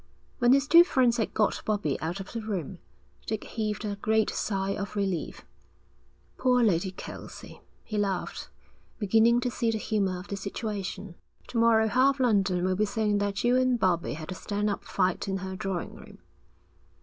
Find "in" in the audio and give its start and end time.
15.27-15.37